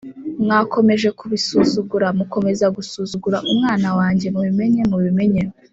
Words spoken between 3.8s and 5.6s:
wanjye, mubimenye mubimenye.